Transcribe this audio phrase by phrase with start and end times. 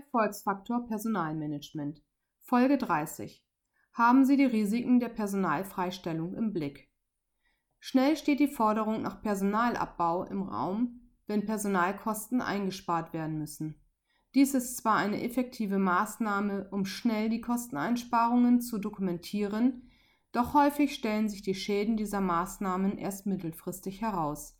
[0.00, 2.02] Erfolgsfaktor Personalmanagement
[2.38, 3.44] Folge 30
[3.92, 6.90] Haben Sie die Risiken der Personalfreistellung im Blick.
[7.80, 13.74] Schnell steht die Forderung nach Personalabbau im Raum, wenn Personalkosten eingespart werden müssen.
[14.34, 19.90] Dies ist zwar eine effektive Maßnahme, um schnell die Kosteneinsparungen zu dokumentieren,
[20.32, 24.59] doch häufig stellen sich die Schäden dieser Maßnahmen erst mittelfristig heraus.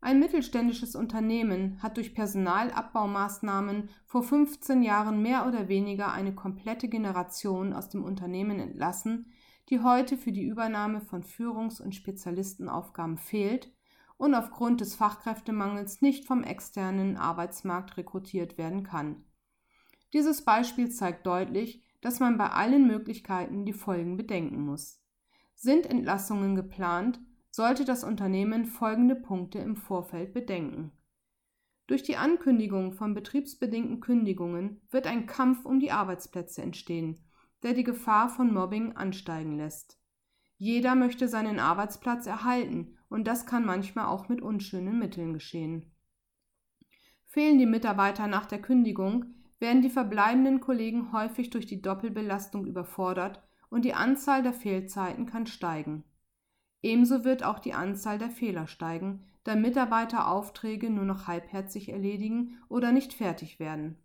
[0.00, 7.72] Ein mittelständisches Unternehmen hat durch Personalabbaumaßnahmen vor 15 Jahren mehr oder weniger eine komplette Generation
[7.72, 9.32] aus dem Unternehmen entlassen,
[9.68, 13.72] die heute für die Übernahme von Führungs- und Spezialistenaufgaben fehlt
[14.16, 19.24] und aufgrund des Fachkräftemangels nicht vom externen Arbeitsmarkt rekrutiert werden kann.
[20.12, 25.02] Dieses Beispiel zeigt deutlich, dass man bei allen Möglichkeiten die Folgen bedenken muss.
[25.54, 27.20] Sind Entlassungen geplant,
[27.56, 30.92] sollte das Unternehmen folgende Punkte im Vorfeld bedenken.
[31.86, 37.18] Durch die Ankündigung von betriebsbedingten Kündigungen wird ein Kampf um die Arbeitsplätze entstehen,
[37.62, 39.98] der die Gefahr von Mobbing ansteigen lässt.
[40.58, 45.94] Jeder möchte seinen Arbeitsplatz erhalten, und das kann manchmal auch mit unschönen Mitteln geschehen.
[47.24, 53.42] Fehlen die Mitarbeiter nach der Kündigung, werden die verbleibenden Kollegen häufig durch die Doppelbelastung überfordert
[53.70, 56.04] und die Anzahl der Fehlzeiten kann steigen.
[56.86, 62.58] Ebenso wird auch die Anzahl der Fehler steigen, da Mitarbeiter Aufträge nur noch halbherzig erledigen
[62.68, 63.96] oder nicht fertig werden.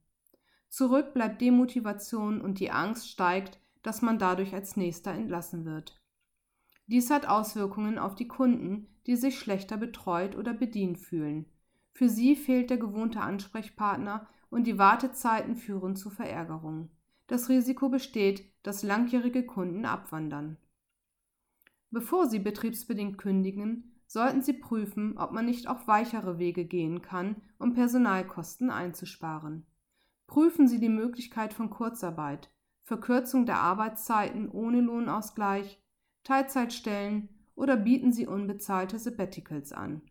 [0.68, 6.02] Zurück bleibt Demotivation und die Angst steigt, dass man dadurch als nächster entlassen wird.
[6.88, 11.46] Dies hat Auswirkungen auf die Kunden, die sich schlechter betreut oder bedient fühlen.
[11.92, 16.90] Für sie fehlt der gewohnte Ansprechpartner und die Wartezeiten führen zu Verärgerung.
[17.28, 20.58] Das Risiko besteht, dass langjährige Kunden abwandern.
[21.92, 27.36] Bevor Sie betriebsbedingt kündigen, sollten Sie prüfen, ob man nicht auch weichere Wege gehen kann,
[27.60, 29.66] um Personalkosten einzusparen.
[30.28, 32.50] Prüfen Sie die Möglichkeit von Kurzarbeit,
[32.84, 35.82] Verkürzung der Arbeitszeiten ohne Lohnausgleich,
[36.24, 40.02] Teilzeitstellen oder bieten Sie unbezahlte Sabbaticals an.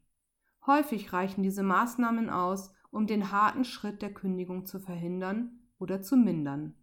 [0.66, 6.16] Häufig reichen diese Maßnahmen aus, um den harten Schritt der Kündigung zu verhindern oder zu
[6.16, 6.74] mindern.